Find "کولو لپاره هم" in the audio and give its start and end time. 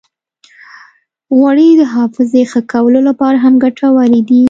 2.71-3.53